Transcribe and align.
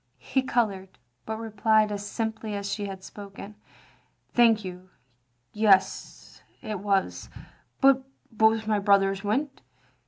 He 0.17 0.41
coloured, 0.41 0.97
but 1.27 1.37
replied 1.37 1.91
as 1.91 2.03
simply 2.03 2.55
as 2.55 2.73
she 2.73 2.87
had 2.87 3.03
spoken:" 3.03 3.53
Thank 4.33 4.65
you, 4.65 4.89
yes, 5.53 6.41
it 6.63 6.79
was. 6.79 7.29
But 7.81 8.01
both 8.31 8.65
my 8.65 8.79
brothers 8.79 9.23
went. 9.23 9.61